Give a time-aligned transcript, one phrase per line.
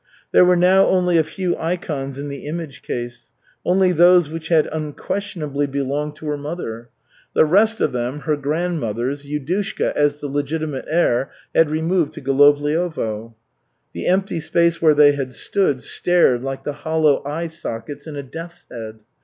[0.31, 3.29] There were now only a few ikons in the image case,
[3.63, 6.89] only those which had unquestionably belonged to her mother.
[7.35, 13.35] The rest of them, her grandmother's, Yudushka, as the legitimate heir, had removed to Golovliovo.
[13.93, 18.23] The empty spaces where they had stood stared like the hollow eye sockets in a
[18.23, 19.01] deathshead.